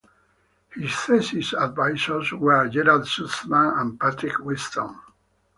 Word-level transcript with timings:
His 0.73 0.95
thesis 0.95 1.53
advisors 1.53 2.31
were 2.31 2.67
Gerald 2.69 3.03
Sussman 3.03 3.79
and 3.79 3.99
Patrick 3.99 4.39
Winston. 4.39 4.97